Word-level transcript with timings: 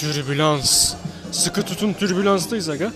Türbülans. 0.00 0.94
Sıkı 1.32 1.62
tutun 1.62 1.92
türbülanstayız 1.92 2.68
aga. 2.68 2.92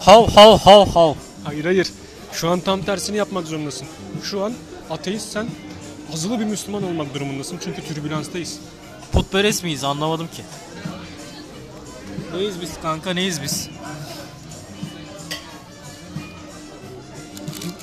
Hav 0.00 0.28
hav 0.28 0.58
hav 0.58 0.86
hav. 0.86 1.14
Hayır 1.44 1.64
hayır. 1.64 1.88
Şu 2.32 2.48
an 2.48 2.60
tam 2.60 2.82
tersini 2.82 3.16
yapmak 3.16 3.46
zorundasın. 3.46 3.86
Şu 4.22 4.44
an 4.44 4.52
ateistsen 4.90 5.46
azılı 6.12 6.40
bir 6.40 6.44
Müslüman 6.44 6.82
olmak 6.82 7.14
durumundasın. 7.14 7.58
Çünkü 7.64 7.82
türbülanstayız. 7.82 8.58
Putperest 9.12 9.64
miyiz 9.64 9.84
anlamadım 9.84 10.26
ki. 10.26 10.42
Neyiz 12.34 12.60
biz 12.60 12.70
kanka 12.82 13.10
neyiz 13.10 13.42
biz? 13.42 13.68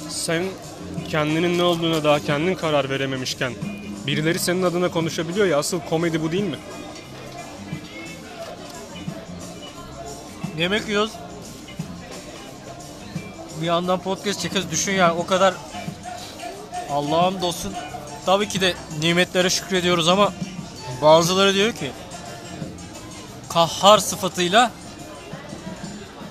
Sen 0.10 0.44
kendinin 1.10 1.58
ne 1.58 1.64
olduğuna 1.64 2.04
daha 2.04 2.20
kendin 2.20 2.56
karar 2.56 2.90
verememişken 2.90 3.54
birileri 4.08 4.40
senin 4.40 4.64
adına 4.64 4.92
konuşabiliyor 4.92 5.48
ya 5.48 5.60
asıl 5.60 5.80
komedi 5.80 6.22
bu 6.22 6.32
değil 6.32 6.44
mi? 6.44 6.58
Yemek 10.62 10.88
yiyoruz. 10.88 11.12
Bir 13.62 13.66
yandan 13.66 14.00
podcast 14.00 14.40
çekiyoruz. 14.40 14.72
Düşün 14.72 14.92
yani 14.92 15.14
o 15.14 15.26
kadar 15.26 15.54
Allah'ım 16.90 17.42
dostun. 17.42 17.74
Tabii 18.26 18.48
ki 18.48 18.62
de 18.62 18.74
nimetlere 19.00 19.50
şükrediyoruz 19.50 20.08
ama 20.08 20.34
bazıları 21.02 21.54
diyor 21.54 21.74
ki 21.74 21.92
kahhar 23.50 23.98
sıfatıyla 23.98 24.72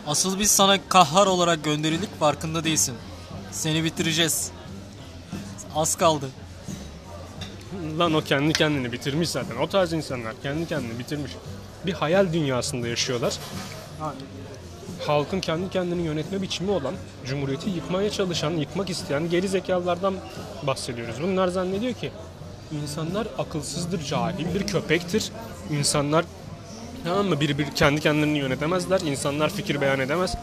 asıl 0.06 0.38
biz 0.38 0.50
sana 0.50 0.88
kahhar 0.88 1.26
olarak 1.26 1.64
gönderildik 1.64 2.18
farkında 2.20 2.64
değilsin. 2.64 2.94
Seni 3.50 3.84
bitireceğiz. 3.84 4.50
Az 5.74 5.94
kaldı. 5.94 6.28
Lan 7.98 8.14
o 8.14 8.20
kendi 8.20 8.52
kendini 8.52 8.92
bitirmiş 8.92 9.28
zaten. 9.28 9.56
O 9.56 9.68
tarz 9.68 9.92
insanlar 9.92 10.34
kendi 10.42 10.68
kendini 10.68 10.98
bitirmiş. 10.98 11.32
Bir 11.86 11.92
hayal 11.92 12.32
dünyasında 12.32 12.88
yaşıyorlar. 12.88 13.34
Halkın 15.06 15.40
kendi 15.40 15.70
kendini 15.70 16.02
yönetme 16.02 16.42
biçimi 16.42 16.70
olan, 16.70 16.94
cumhuriyeti 17.26 17.70
yıkmaya 17.70 18.10
çalışan, 18.10 18.50
yıkmak 18.50 18.90
isteyen 18.90 19.30
geri 19.30 19.48
zekalardan 19.48 20.14
bahsediyoruz. 20.66 21.14
Bunlar 21.22 21.48
zannediyor 21.48 21.94
ki 21.94 22.10
insanlar 22.82 23.26
akılsızdır, 23.38 24.04
cahildir, 24.04 24.66
köpektir. 24.66 25.32
İnsanlar 25.70 26.24
tamam 27.04 27.26
mı 27.26 27.40
bir, 27.40 27.58
bir 27.58 27.70
kendi 27.70 28.00
kendilerini 28.00 28.38
yönetemezler. 28.38 29.00
İnsanlar 29.00 29.50
fikir 29.50 29.80
beyan 29.80 30.00
edemez. 30.00 30.34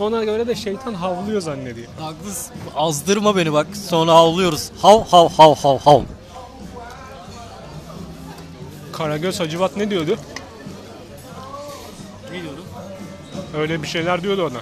Ona 0.00 0.24
göre 0.24 0.46
de 0.46 0.54
şeytan 0.54 0.94
havlıyor 0.94 1.40
zannediyor. 1.40 1.88
Haklısın. 2.00 2.52
Azdırma 2.76 3.36
beni 3.36 3.52
bak 3.52 3.66
sonra 3.88 4.12
havlıyoruz. 4.12 4.70
Hav 4.82 5.04
hav 5.04 5.28
hav 5.28 5.54
hav 5.54 5.78
hav. 5.78 6.02
Karagöz 8.92 9.40
Hacivat 9.40 9.76
ne 9.76 9.90
diyordu? 9.90 10.16
Öyle 13.56 13.82
bir 13.82 13.88
şeyler 13.88 14.22
diyordu 14.22 14.46
ona. 14.46 14.60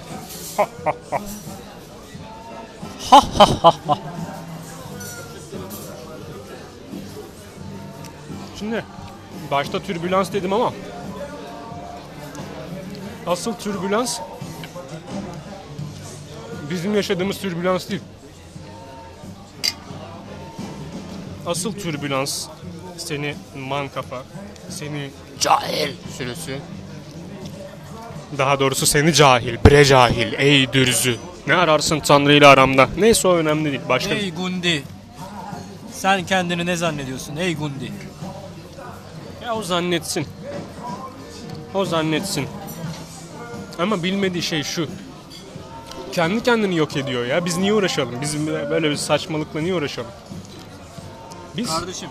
Şimdi 8.59 8.85
başta 9.51 9.79
türbülans 9.79 10.33
dedim 10.33 10.53
ama 10.53 10.73
asıl 13.27 13.53
türbülans 13.53 14.19
bizim 16.69 16.95
yaşadığımız 16.95 17.37
türbülans 17.37 17.89
değil. 17.89 18.01
Asıl 21.45 21.73
türbülans 21.73 22.47
seni 22.97 23.35
man 23.57 23.89
kafa, 23.89 24.23
seni 24.69 25.09
cahil 25.39 25.95
sürüsü 26.17 26.59
daha 28.37 28.59
doğrusu 28.59 28.85
seni 28.85 29.13
cahil, 29.13 29.57
bre 29.65 29.85
cahil, 29.85 30.33
ey 30.37 30.73
dürzü. 30.73 31.17
Ne 31.47 31.55
ararsın 31.55 31.99
Tanrı 31.99 32.33
ile 32.33 32.47
aramda? 32.47 32.89
Neyse 32.97 33.27
o 33.27 33.33
önemli 33.35 33.71
değil. 33.71 33.81
Başka 33.89 34.13
Ey 34.13 34.31
Gundi. 34.33 34.83
Sen 35.91 36.25
kendini 36.25 36.65
ne 36.65 36.75
zannediyorsun 36.75 37.35
ey 37.35 37.55
Gundi? 37.55 37.91
Ya 39.45 39.55
o 39.55 39.63
zannetsin. 39.63 40.27
O 41.73 41.85
zannetsin. 41.85 42.47
Ama 43.79 44.03
bilmediği 44.03 44.43
şey 44.43 44.63
şu. 44.63 44.87
Kendi 46.11 46.43
kendini 46.43 46.75
yok 46.77 46.97
ediyor 46.97 47.25
ya. 47.25 47.45
Biz 47.45 47.57
niye 47.57 47.73
uğraşalım? 47.73 48.21
Biz 48.21 48.47
böyle 48.47 48.89
bir 48.89 48.95
saçmalıkla 48.95 49.61
niye 49.61 49.73
uğraşalım? 49.75 50.11
Biz 51.57 51.69
Kardeşim. 51.69 52.09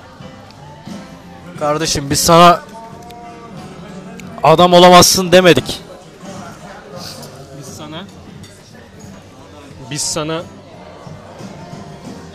Kardeşim 1.59 2.11
biz 2.11 2.21
sana 2.21 2.63
adam 4.43 4.73
olamazsın 4.73 5.33
demedik. 5.33 5.81
biz 7.59 7.67
sana 7.77 8.05
biz 9.91 10.03
sana 10.03 10.43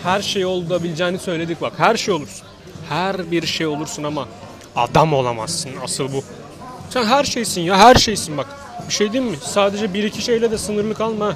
her 0.03 0.21
şey 0.21 0.45
olabileceğini 0.45 1.19
söyledik 1.19 1.61
bak. 1.61 1.73
Her 1.77 1.97
şey 1.97 2.13
olursun. 2.13 2.47
Her 2.89 3.31
bir 3.31 3.45
şey 3.45 3.67
olursun 3.67 4.03
ama 4.03 4.27
adam 4.75 5.13
olamazsın. 5.13 5.71
Asıl 5.83 6.13
bu. 6.13 6.23
Sen 6.89 7.03
her 7.05 7.23
şeysin 7.23 7.61
ya. 7.61 7.77
Her 7.77 7.95
şeysin 7.95 8.37
bak. 8.37 8.47
Bir 8.87 8.93
şey 8.93 9.13
diyeyim 9.13 9.31
mi? 9.31 9.37
Sadece 9.43 9.93
bir 9.93 10.03
iki 10.03 10.21
şeyle 10.21 10.51
de 10.51 10.57
sınırlı 10.57 10.93
kalma. 10.93 11.35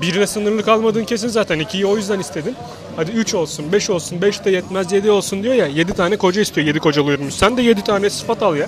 Birine 0.00 0.26
sınırlı 0.26 0.62
kalmadığın 0.62 1.04
kesin 1.04 1.28
zaten. 1.28 1.58
İkiyi 1.58 1.86
o 1.86 1.96
yüzden 1.96 2.20
istedin. 2.20 2.56
Hadi 2.96 3.10
üç 3.10 3.34
olsun, 3.34 3.72
beş 3.72 3.90
olsun, 3.90 4.22
beş 4.22 4.44
de 4.44 4.50
yetmez, 4.50 4.92
yedi 4.92 5.10
olsun 5.10 5.42
diyor 5.42 5.54
ya. 5.54 5.66
Yedi 5.66 5.94
tane 5.94 6.16
koca 6.16 6.40
istiyor, 6.40 6.66
yedi 6.66 6.78
kocalı 6.78 7.30
Sen 7.30 7.56
de 7.56 7.62
yedi 7.62 7.84
tane 7.84 8.10
sıfat 8.10 8.42
al 8.42 8.56
ya. 8.56 8.66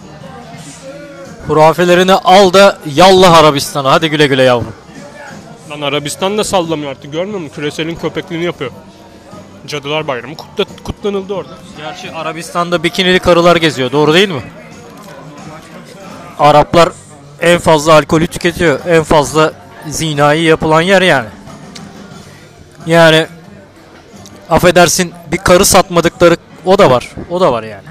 Hurafelerini 1.47 2.13
al 2.13 2.53
da 2.53 2.79
yallah 2.95 3.39
Arabistan'a. 3.39 3.93
Hadi 3.93 4.11
güle 4.11 4.27
güle 4.27 4.43
yavrum. 4.43 4.73
Lan 5.73 5.81
Arabistan 5.81 6.39
da 6.39 6.45
sallamıyor 6.45 6.91
artık 6.91 7.13
görmüyor 7.13 7.41
musun? 7.41 7.55
Küreselin 7.55 7.95
köpekliğini 7.95 8.45
yapıyor. 8.45 8.71
Cadılar 9.67 10.09
Bayramı 10.09 10.37
kutla, 10.37 10.65
kutlanıldı 10.85 11.35
orada. 11.35 11.59
Gerçi 11.77 12.13
Arabistan'da 12.13 12.83
bikinili 12.83 13.19
karılar 13.19 13.57
geziyor. 13.57 13.93
Doğru 13.93 14.15
değil 14.15 14.29
mi? 14.29 14.43
Araplar 16.39 16.89
en 17.41 17.59
fazla 17.59 17.93
alkolü 17.93 18.27
tüketiyor. 18.27 18.81
En 18.87 19.03
fazla 19.03 19.53
zinayı 19.89 20.43
yapılan 20.43 20.81
yer 20.81 21.03
yani. 21.03 21.29
Yani 22.87 23.27
affedersin 24.51 25.13
bir 25.33 25.39
karı 25.39 25.65
satmadıkları 25.65 26.37
o 26.65 26.79
da 26.79 26.91
var. 26.91 27.11
O 27.31 27.41
da 27.41 27.53
var 27.53 27.63
yani. 27.63 27.85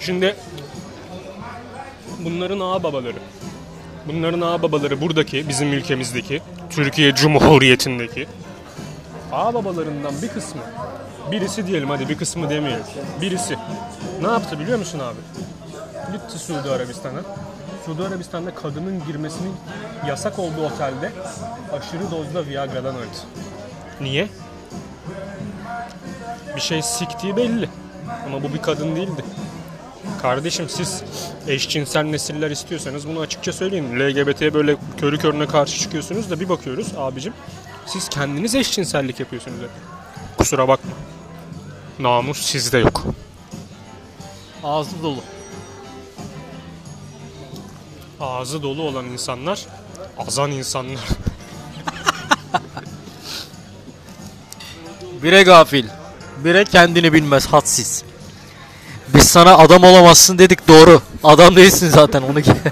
Şimdi 0.00 0.36
bunların 2.18 2.60
ağababaları. 2.60 3.18
Bunların 4.06 4.40
ağababaları 4.40 5.00
buradaki, 5.00 5.48
bizim 5.48 5.72
ülkemizdeki, 5.72 6.42
Türkiye 6.74 7.14
Cumhuriyeti'ndeki 7.14 8.26
ağababalarından 9.32 10.14
bir 10.22 10.28
kısmı, 10.28 10.60
birisi 11.30 11.66
diyelim 11.66 11.90
hadi 11.90 12.08
bir 12.08 12.18
kısmı 12.18 12.50
demeyelim, 12.50 12.84
birisi 13.20 13.56
ne 14.22 14.28
yaptı 14.28 14.60
biliyor 14.60 14.78
musun 14.78 14.98
abi? 14.98 15.18
Gitti 16.12 16.38
Suudi 16.38 16.70
Arabistan'a. 16.70 17.20
Suudi 17.86 18.02
Arabistan'da 18.02 18.54
kadının 18.54 19.02
girmesinin 19.06 19.54
yasak 20.08 20.38
olduğu 20.38 20.66
otelde 20.66 21.12
aşırı 21.72 22.10
dozda 22.10 22.46
Viagra'dan 22.46 22.96
öldü. 22.96 23.16
Niye? 24.00 24.28
Bir 26.56 26.60
şey 26.60 26.82
siktiği 26.82 27.36
belli. 27.36 27.68
Ama 28.26 28.42
bu 28.42 28.54
bir 28.54 28.62
kadın 28.62 28.96
değildi. 28.96 29.24
Kardeşim 30.22 30.68
siz 30.68 31.02
eşcinsel 31.48 32.04
nesiller 32.04 32.50
istiyorsanız 32.50 33.08
bunu 33.08 33.20
açıkça 33.20 33.52
söyleyin. 33.52 34.00
LGBT'ye 34.00 34.54
böyle 34.54 34.76
körü 34.96 35.18
körüne 35.18 35.46
karşı 35.46 35.78
çıkıyorsunuz 35.80 36.30
da 36.30 36.40
bir 36.40 36.48
bakıyoruz 36.48 36.86
abicim. 36.96 37.32
Siz 37.86 38.08
kendiniz 38.08 38.54
eşcinsellik 38.54 39.20
yapıyorsunuz 39.20 39.58
hep. 39.60 39.70
Kusura 40.38 40.68
bakma. 40.68 40.90
Namus 41.98 42.42
sizde 42.42 42.78
yok. 42.78 43.04
Ağzı 44.64 45.02
dolu. 45.02 45.20
Ağzı 48.20 48.62
dolu 48.62 48.82
olan 48.82 49.04
insanlar 49.06 49.66
azan 50.18 50.50
insanlar. 50.50 51.08
Bire 55.22 55.42
gafil. 55.42 55.86
Bire 56.44 56.64
kendini 56.64 57.12
bilmez 57.12 57.46
hadsiz. 57.46 58.04
Biz 59.14 59.22
sana 59.22 59.58
adam 59.58 59.84
olamazsın 59.84 60.38
dedik 60.38 60.68
doğru. 60.68 61.02
Adam 61.24 61.56
değilsin 61.56 61.88
zaten 61.88 62.22
onu 62.22 62.42
ki. 62.42 62.52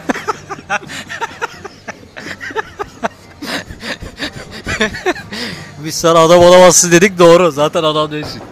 Biz 5.84 5.94
sana 5.94 6.18
adam 6.18 6.40
olamazsın 6.40 6.92
dedik 6.92 7.18
doğru. 7.18 7.50
Zaten 7.50 7.82
adam 7.82 8.12
değilsin. 8.12 8.42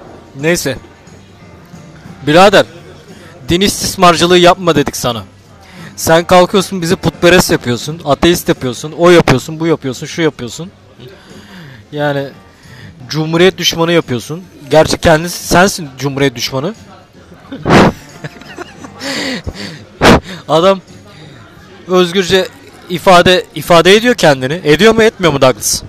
Neyse. 0.40 0.78
Birader. 2.26 2.66
Din 3.48 3.60
istismarcılığı 3.60 4.38
yapma 4.38 4.76
dedik 4.76 4.96
sana. 4.96 5.22
Sen 5.96 6.24
kalkıyorsun 6.24 6.82
bizi 6.82 6.96
putperest 6.96 7.50
yapıyorsun. 7.50 8.00
Ateist 8.04 8.48
yapıyorsun. 8.48 8.92
O 8.98 9.10
yapıyorsun. 9.10 9.60
Bu 9.60 9.66
yapıyorsun. 9.66 10.06
Şu 10.06 10.22
yapıyorsun. 10.22 10.70
Yani 11.92 12.28
Cumhuriyet 13.08 13.58
düşmanı 13.58 13.92
yapıyorsun. 13.92 14.42
Gerçi 14.70 14.98
kendisi 14.98 15.46
sensin 15.46 15.88
Cumhuriyet 15.98 16.34
düşmanı. 16.34 16.74
Adam 20.48 20.80
özgürce 21.88 22.48
ifade 22.90 23.44
ifade 23.54 23.96
ediyor 23.96 24.14
kendini. 24.14 24.60
Ediyor 24.64 24.94
mu 24.94 25.02
etmiyor 25.02 25.32
mu 25.32 25.40
Douglas? 25.40 25.82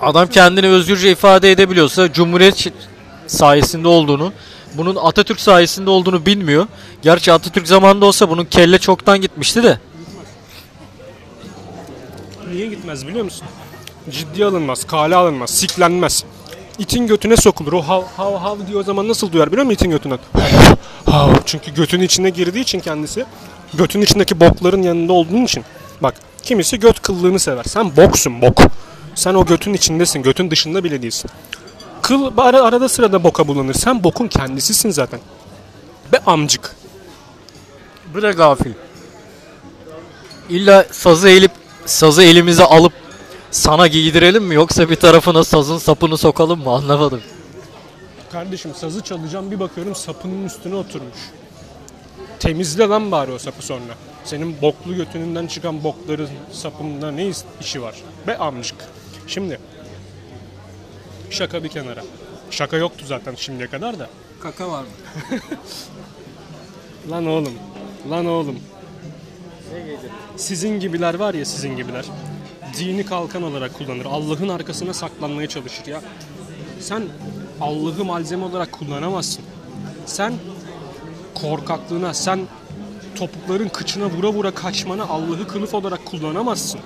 Adam 0.00 0.28
kendini 0.28 0.66
özgürce 0.66 1.10
ifade 1.10 1.50
edebiliyorsa 1.50 2.12
Cumhuriyet 2.12 2.72
sayesinde 3.26 3.88
olduğunu, 3.88 4.32
bunun 4.74 4.96
Atatürk 4.96 5.40
sayesinde 5.40 5.90
olduğunu 5.90 6.26
bilmiyor. 6.26 6.66
Gerçi 7.02 7.32
Atatürk 7.32 7.68
zamanında 7.68 8.06
olsa 8.06 8.30
bunun 8.30 8.44
kelle 8.44 8.78
çoktan 8.78 9.20
gitmişti 9.20 9.62
de. 9.62 9.78
Niye 12.52 12.66
gitmez 12.66 13.06
biliyor 13.06 13.24
musun? 13.24 13.46
Ciddiye 14.10 14.46
alınmaz, 14.46 14.86
kale 14.86 15.16
alınmaz, 15.16 15.50
siklenmez. 15.50 16.24
İtin 16.80 17.06
götüne 17.06 17.36
sokulur. 17.36 17.72
O 17.72 17.82
hav 17.82 18.02
hav 18.16 18.36
hav 18.36 18.56
diyor 18.68 18.80
o 18.80 18.82
zaman 18.82 19.08
nasıl 19.08 19.32
duyar 19.32 19.52
biliyor 19.52 19.66
musun 19.66 19.74
itin 19.74 19.90
götünden? 19.90 20.18
Hav. 21.06 21.34
Çünkü 21.46 21.74
götün 21.74 22.00
içine 22.00 22.30
girdiği 22.30 22.60
için 22.60 22.80
kendisi 22.80 23.24
götün 23.74 24.00
içindeki 24.00 24.40
bokların 24.40 24.82
yanında 24.82 25.12
olduğun 25.12 25.44
için. 25.44 25.64
Bak 26.00 26.14
kimisi 26.42 26.80
göt 26.80 27.02
kıllığını 27.02 27.38
sever. 27.38 27.64
Sen 27.64 27.96
boksun 27.96 28.42
bok. 28.42 28.58
Sen 29.14 29.34
o 29.34 29.46
götün 29.46 29.74
içindesin. 29.74 30.22
Götün 30.22 30.50
dışında 30.50 30.84
bile 30.84 31.02
değilsin. 31.02 31.30
Kıl 32.02 32.32
ara, 32.38 32.62
arada 32.62 32.88
sırada 32.88 33.24
boka 33.24 33.48
bulanır. 33.48 33.74
Sen 33.74 34.04
bokun 34.04 34.28
kendisisin 34.28 34.90
zaten. 34.90 35.20
Be 36.12 36.18
amcık. 36.26 36.76
Bu 38.14 38.22
da 38.22 38.30
gafil. 38.30 38.72
İlla 40.48 40.86
sazı 40.90 41.28
eğilip 41.28 41.52
sazı 41.86 42.22
elimize 42.22 42.64
alıp 42.64 42.92
sana 43.50 43.86
giydirelim 43.86 44.44
mi 44.44 44.54
yoksa 44.54 44.90
bir 44.90 44.96
tarafına 44.96 45.44
sazın 45.44 45.78
sapını 45.78 46.18
sokalım 46.18 46.62
mı 46.64 46.70
anlamadım. 46.70 47.22
Kardeşim 48.32 48.74
sazı 48.74 49.04
çalacağım 49.04 49.50
bir 49.50 49.60
bakıyorum 49.60 49.94
sapının 49.94 50.44
üstüne 50.46 50.74
oturmuş. 50.74 51.18
Temizle 52.38 52.84
lan 52.84 53.10
bari 53.10 53.32
o 53.32 53.38
sapı 53.38 53.62
sonra. 53.66 53.94
Senin 54.24 54.62
boklu 54.62 54.96
götününden 54.96 55.46
çıkan 55.46 55.84
bokların 55.84 56.28
sapında 56.52 57.10
ne 57.10 57.32
işi 57.60 57.82
var? 57.82 57.94
Be 58.26 58.38
amcık. 58.38 58.76
Şimdi 59.26 59.60
şaka 61.30 61.64
bir 61.64 61.68
kenara. 61.68 62.02
Şaka 62.50 62.76
yoktu 62.76 63.04
zaten 63.08 63.34
şimdiye 63.34 63.68
kadar 63.68 63.98
da. 63.98 64.08
Kaka 64.42 64.70
var 64.70 64.82
mı? 64.82 64.88
Lan 67.10 67.26
oğlum. 67.26 67.54
Lan 68.10 68.26
oğlum. 68.26 68.58
Sizin 70.36 70.80
gibiler 70.80 71.14
var 71.14 71.34
ya 71.34 71.44
sizin 71.44 71.76
gibiler. 71.76 72.04
Dini 72.78 73.06
kalkan 73.06 73.42
olarak 73.42 73.74
kullanır. 73.74 74.04
Allah'ın 74.04 74.48
arkasına 74.48 74.94
saklanmaya 74.94 75.48
çalışır 75.48 75.86
ya. 75.86 76.00
Sen 76.80 77.02
Allah'ı 77.60 78.04
malzeme 78.04 78.44
olarak 78.44 78.72
kullanamazsın. 78.72 79.44
Sen 80.06 80.32
korkaklığına, 81.34 82.14
sen 82.14 82.40
topukların 83.16 83.68
kıçına 83.68 84.06
vura 84.06 84.28
vura 84.28 84.50
kaçmana 84.50 85.04
Allah'ı 85.04 85.48
kılıf 85.48 85.74
olarak 85.74 86.04
kullanamazsın. 86.06 86.80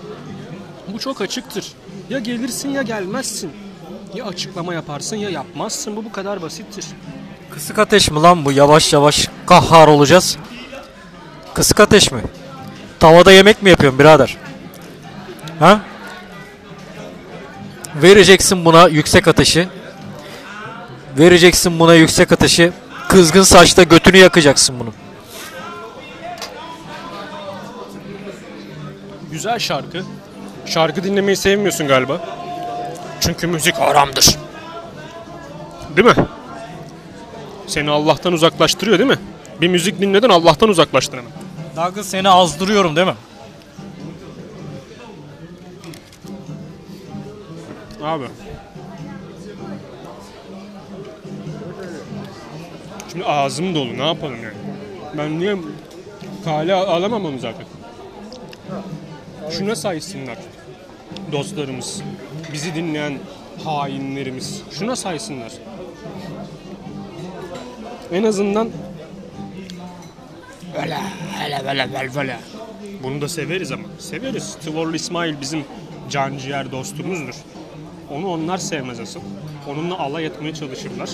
Bu 0.92 0.98
çok 0.98 1.20
açıktır. 1.20 1.72
Ya 2.10 2.18
gelirsin 2.18 2.68
ya 2.68 2.82
gelmezsin. 2.82 3.50
Ya 4.14 4.24
açıklama 4.24 4.74
yaparsın 4.74 5.16
ya 5.16 5.30
yapmazsın. 5.30 5.96
Bu 5.96 6.04
bu 6.04 6.12
kadar 6.12 6.42
basittir. 6.42 6.84
Kısık 7.50 7.78
ateş 7.78 8.10
mi 8.10 8.20
lan 8.20 8.44
bu 8.44 8.52
yavaş 8.52 8.92
yavaş 8.92 9.28
kahhar 9.46 9.88
olacağız. 9.88 10.36
Kısık 11.54 11.80
ateş 11.80 12.12
mi? 12.12 12.22
Tavada 13.00 13.32
yemek 13.32 13.62
mi 13.62 13.70
yapıyorsun 13.70 13.98
birader? 13.98 14.36
Ha? 15.58 15.80
Vereceksin 18.02 18.64
buna 18.64 18.88
yüksek 18.88 19.28
ateşi. 19.28 19.68
Vereceksin 21.18 21.78
buna 21.80 21.94
yüksek 21.94 22.32
ateşi. 22.32 22.72
Kızgın 23.08 23.42
saçta 23.42 23.82
götünü 23.82 24.16
yakacaksın 24.16 24.80
bunun. 24.80 24.94
Güzel 29.32 29.58
şarkı. 29.58 30.02
Şarkı 30.66 31.04
dinlemeyi 31.04 31.36
sevmiyorsun 31.36 31.88
galiba. 31.88 32.20
Çünkü 33.20 33.46
müzik 33.46 33.74
haramdır. 33.74 34.36
Değil 35.96 36.06
mi? 36.08 36.26
Seni 37.66 37.90
Allah'tan 37.90 38.32
uzaklaştırıyor 38.32 38.98
değil 38.98 39.10
mi? 39.10 39.18
Bir 39.60 39.68
müzik 39.68 40.00
dinledin 40.00 40.28
Allah'tan 40.28 40.68
uzaklaştın 40.68 41.18
hemen. 41.18 41.32
Douglas 41.76 42.06
seni 42.06 42.28
azdırıyorum 42.28 42.96
değil 42.96 43.06
mi? 43.06 43.14
Abi. 48.04 48.24
Şimdi 53.12 53.24
ağzım 53.24 53.74
dolu 53.74 53.98
ne 53.98 54.06
yapalım 54.06 54.36
yani? 54.42 54.54
Ben 55.18 55.38
niye 55.40 55.56
kale 56.44 56.74
al- 56.74 56.88
alamam 56.88 57.24
onu 57.24 57.38
zaten. 57.38 57.66
Şuna 59.50 59.76
saysınlar 59.76 60.38
dostlarımız, 61.32 62.02
bizi 62.52 62.74
dinleyen 62.74 63.18
hainlerimiz. 63.64 64.62
Şuna 64.70 64.96
saysınlar. 64.96 65.52
En 68.12 68.24
azından 68.24 68.70
öyle 70.82 70.98
öyle 71.44 71.60
böyle 71.66 71.92
böyle 71.94 72.14
böyle. 72.14 72.38
Bunu 73.02 73.20
da 73.20 73.28
severiz 73.28 73.72
ama. 73.72 73.82
Severiz. 73.98 74.54
Tıvorlu 74.64 74.96
İsmail 74.96 75.40
bizim 75.40 75.64
canciğer 76.10 76.72
dostumuzdur. 76.72 77.34
Onu 78.10 78.28
onlar 78.28 78.58
sevmez 78.58 79.00
asıl. 79.00 79.20
Onunla 79.68 79.98
alay 79.98 80.26
etmeye 80.26 80.54
çalışırlar. 80.54 81.10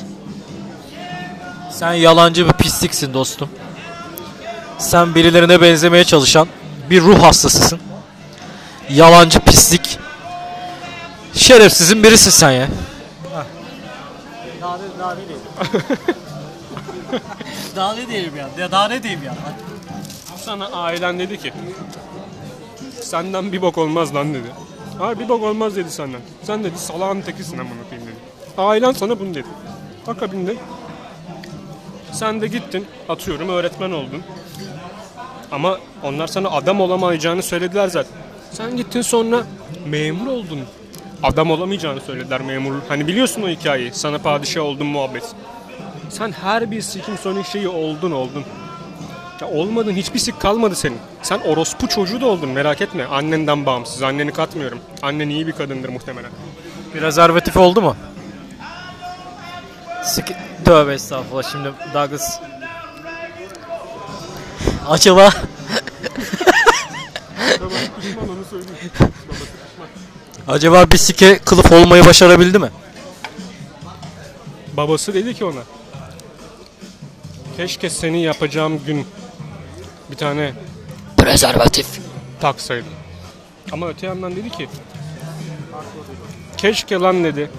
Sen 1.71 1.93
yalancı 1.93 2.49
bir 2.49 2.53
pisliksin 2.53 3.15
dostum. 3.15 3.49
Sen 4.79 5.15
birilerine 5.15 5.61
benzemeye 5.61 6.05
çalışan 6.05 6.49
bir 6.91 7.01
ruh 7.03 7.23
hastasısın. 7.23 7.81
Yalancı 8.91 9.41
pislik. 9.41 9.99
Şerefsizin 11.35 12.05
birisin 12.05 12.31
sen 12.31 12.51
ya. 12.51 12.69
Daha 14.61 14.77
ne, 14.77 14.83
daha 14.99 15.15
ne 15.15 15.21
diyeyim? 15.29 15.45
daha 17.77 17.95
ne 17.95 18.09
diyeyim 18.09 18.37
ya? 18.37 18.49
ya? 18.59 18.71
Daha 18.71 18.89
ne 18.89 19.03
diyeyim 19.03 19.23
ya? 19.23 19.35
Sana 20.45 20.67
ailen 20.67 21.19
dedi 21.19 21.39
ki 21.39 21.53
senden 23.03 23.53
bir 23.53 23.63
bok 23.63 23.79
olmaz 23.79 24.15
lan 24.15 24.35
dedi. 24.35 24.47
Ha 25.01 25.19
bir 25.19 25.29
bok 25.29 25.43
olmaz 25.43 25.77
dedi 25.77 25.91
senden. 25.91 26.21
Sen 26.43 26.65
dedi 26.65 26.79
salağın 26.79 27.21
tekisin 27.21 27.59
amına 27.59 27.83
koyayım 27.89 28.09
dedi. 28.09 28.17
Ailen 28.59 28.93
sana 28.93 29.21
bunu 29.21 29.35
dedi. 29.35 29.47
Akabinde 30.07 30.57
sen 32.13 32.41
de 32.41 32.47
gittin 32.47 32.87
atıyorum 33.09 33.49
öğretmen 33.49 33.91
oldun. 33.91 34.23
Ama 35.53 35.79
onlar 36.03 36.27
sana 36.27 36.51
adam 36.51 36.81
olamayacağını 36.81 37.43
söylediler 37.43 37.89
zaten. 37.89 38.13
Sen 38.53 38.77
gittin 38.77 39.03
sonra 39.03 39.43
memur 39.87 40.27
oldun. 40.27 40.61
Adam 41.23 41.51
olamayacağını 41.51 42.01
söylediler 42.01 42.41
memur. 42.41 42.73
Hani 42.89 43.07
biliyorsun 43.07 43.43
o 43.43 43.49
hikayeyi. 43.49 43.93
Sana 43.95 44.19
padişah 44.19 44.63
oldun 44.63 44.87
muhabbet. 44.87 45.35
Sen 46.09 46.33
her 46.33 46.71
bir 46.71 46.81
sikim 46.81 47.19
sonu 47.19 47.45
şeyi 47.45 47.69
oldun 47.69 48.11
oldun. 48.11 48.45
Ya 49.41 49.49
olmadın 49.49 49.93
hiçbir 49.93 50.19
sik 50.19 50.41
kalmadı 50.41 50.77
senin. 50.77 50.99
Sen 51.23 51.41
orospu 51.41 51.89
çocuğu 51.89 52.21
da 52.21 52.27
oldun 52.27 52.49
merak 52.49 52.81
etme. 52.81 53.05
Annenden 53.05 53.67
bağımsız. 53.67 54.03
Anneni 54.03 54.33
katmıyorum. 54.33 54.79
Annen 55.03 55.29
iyi 55.29 55.47
bir 55.47 55.53
kadındır 55.53 55.89
muhtemelen. 55.89 56.31
Prezervatif 56.93 57.57
oldu 57.57 57.83
mu? 57.83 57.97
Sık... 60.05 60.29
Tövbe 60.65 60.95
estağfurullah 60.95 61.53
şimdi 61.53 61.73
Douglas. 61.95 62.41
Acaba 64.89 65.31
acaba 70.49 70.91
bir 70.91 70.97
sike 70.97 71.39
kılıf 71.39 71.73
olmayı 71.73 72.07
başarabildi 72.07 72.59
mi? 72.59 72.71
Babası 74.77 75.15
dedi 75.15 75.35
ki 75.35 75.45
ona. 75.45 75.61
Keşke 77.57 77.91
seni 77.91 78.23
yapacağım 78.23 78.81
gün 78.87 79.07
bir 80.11 80.17
tane 80.17 80.53
Prezervatif. 81.17 81.87
taksaydım. 82.41 82.93
Ama 83.73 83.89
öte 83.89 84.07
yandan 84.07 84.37
dedi 84.37 84.51
ki 84.51 84.69
keşke 86.57 86.97
lan 86.97 87.25
dedi 87.25 87.51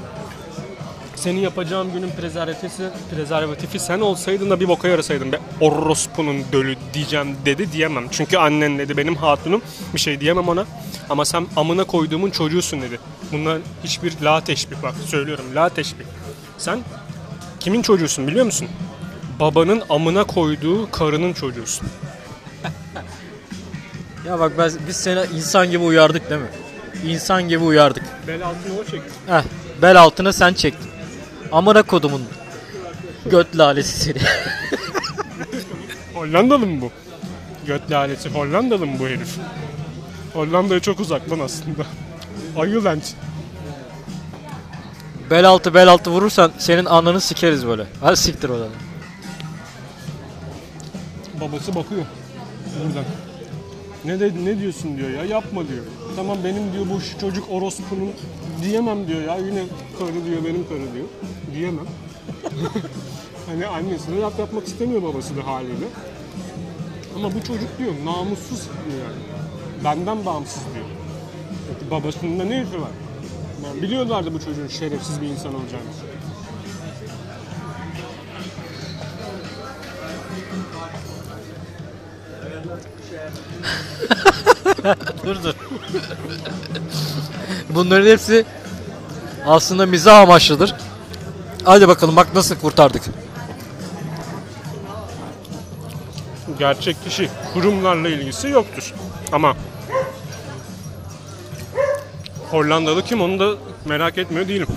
seni 1.15 1.39
yapacağım 1.41 1.93
günün 1.93 2.09
prezervatifi, 2.09 2.83
prezervatifi 3.15 3.79
sen 3.79 3.99
olsaydın 3.99 4.49
da 4.49 4.59
bir 4.59 4.67
boka 4.67 4.87
yarasaydın 4.87 5.31
be 5.31 5.39
orospunun 5.59 6.43
dölü 6.51 6.75
diyeceğim 6.93 7.35
dedi 7.45 7.71
diyemem. 7.71 8.03
Çünkü 8.11 8.37
annen 8.37 8.77
dedi 8.77 8.97
benim 8.97 9.15
hatunum 9.15 9.61
bir 9.93 9.99
şey 9.99 10.19
diyemem 10.19 10.49
ona. 10.49 10.65
Ama 11.09 11.25
sen 11.25 11.47
amına 11.55 11.83
koyduğumun 11.83 12.29
çocuğusun 12.29 12.81
dedi. 12.81 12.99
Bunlar 13.31 13.57
hiçbir 13.83 14.13
la 14.21 14.43
teşbih 14.43 14.75
bak 14.83 14.93
söylüyorum 15.05 15.45
la 15.55 15.69
teşbih. 15.69 16.05
Sen 16.57 16.79
kimin 17.59 17.81
çocuğusun 17.81 18.27
biliyor 18.27 18.45
musun? 18.45 18.67
Babanın 19.39 19.83
amına 19.89 20.23
koyduğu 20.23 20.91
karının 20.91 21.33
çocuğusun. 21.33 21.87
Ya 24.27 24.39
bak 24.39 24.51
ben, 24.57 24.71
biz 24.87 24.95
seni 24.95 25.19
insan 25.35 25.71
gibi 25.71 25.83
uyardık 25.83 26.29
değil 26.29 26.41
mi? 26.41 26.47
İnsan 27.05 27.49
gibi 27.49 27.63
uyardık. 27.63 28.03
Bel 28.27 28.45
altına 28.45 28.73
o 28.79 28.83
çekti. 28.83 29.11
Heh, 29.27 29.43
bel 29.81 30.01
altına 30.01 30.33
sen 30.33 30.53
çektin. 30.53 30.91
Amına 31.51 31.83
kodumun 31.83 32.23
göt 33.25 33.57
lalesi 33.57 33.99
seni. 33.99 34.17
Hollandalı 36.13 36.67
mı 36.67 36.81
bu? 36.81 36.91
Göt 37.67 37.91
laleti 37.91 38.29
Hollandalı 38.29 38.87
mı 38.87 38.99
bu 38.99 39.07
herif? 39.07 39.37
Hollanda'ya 40.33 40.79
çok 40.79 40.99
uzak 40.99 41.31
lan 41.31 41.39
aslında. 41.39 41.85
Ayıland. 42.57 43.01
Bel 45.29 45.45
altı 45.47 45.73
bel 45.73 45.87
altı 45.87 46.11
vurursan 46.11 46.51
senin 46.57 46.85
ananı 46.85 47.21
sikeriz 47.21 47.67
böyle. 47.67 47.85
Hadi 48.01 48.17
siktir 48.17 48.49
oradan. 48.49 48.69
Babası 51.41 51.75
bakıyor 51.75 52.01
buradan. 52.83 53.05
Ne 54.05 54.19
de, 54.19 54.31
ne 54.45 54.59
diyorsun 54.59 54.97
diyor 54.97 55.09
ya 55.09 55.25
yapma 55.25 55.67
diyor. 55.67 55.85
Tamam 56.15 56.37
benim 56.43 56.73
diyor 56.73 56.85
bu 56.89 57.19
çocuk 57.21 57.49
orospunun 57.49 58.11
diyemem 58.63 59.07
diyor 59.07 59.21
ya 59.21 59.37
yine 59.37 59.63
karı 59.99 60.25
diyor 60.25 60.45
benim 60.45 60.67
karı 60.67 60.93
diyor. 60.93 61.05
Diyemem. 61.55 61.85
hani 63.47 63.67
annesine 63.67 64.21
laf 64.21 64.39
yapmak 64.39 64.67
istemiyor 64.67 65.03
babası 65.03 65.37
da 65.37 65.47
haliyle. 65.47 65.85
Ama 67.15 67.27
bu 67.35 67.43
çocuk 67.47 67.77
diyor 67.77 67.93
namussuz 68.05 68.61
diyor 68.61 68.99
yani. 69.03 69.21
Benden 69.83 70.25
bağımsız 70.25 70.63
diyor. 70.73 70.85
Peki 71.67 71.91
babasının 71.91 72.39
da 72.39 72.43
ne 72.43 72.63
işi 72.63 72.81
var? 72.81 72.91
Yani 73.65 73.81
biliyorlardı 73.81 74.33
bu 74.33 74.39
çocuğun 74.39 74.67
şerefsiz 74.67 75.21
bir 75.21 75.27
insan 75.27 75.55
olacağını. 75.55 75.85
Dur 85.25 85.43
dur. 85.43 85.53
Bunların 87.69 88.07
hepsi 88.07 88.45
aslında 89.45 89.85
mizah 89.85 90.19
amaçlıdır. 90.19 90.75
Hadi 91.63 91.87
bakalım 91.87 92.15
bak 92.15 92.35
nasıl 92.35 92.55
kurtardık. 92.55 93.03
gerçek 96.61 97.03
kişi 97.03 97.29
kurumlarla 97.53 98.09
ilgisi 98.09 98.47
yoktur. 98.47 98.93
Ama 99.31 99.55
Hollandalı 102.51 103.03
kim 103.03 103.21
onu 103.21 103.39
da 103.39 103.57
merak 103.85 104.17
etmiyor 104.17 104.47
değilim. 104.47 104.67